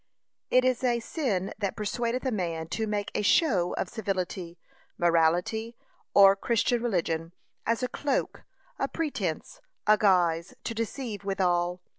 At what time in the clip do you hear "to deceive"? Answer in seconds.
10.63-11.23